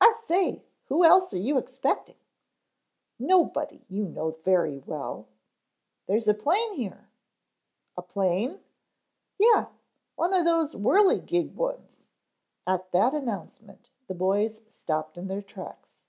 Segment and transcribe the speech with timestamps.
[0.00, 2.14] "I say, who else are you expecting?"
[3.18, 5.26] "Nobody, you know very well."
[6.06, 7.08] "There's a plane here"
[7.98, 8.62] "A plane?"
[9.40, 9.66] "Yeh.
[10.14, 12.04] One of those whirligig ones."
[12.64, 16.00] At that announcement the boys stopped in their tracks.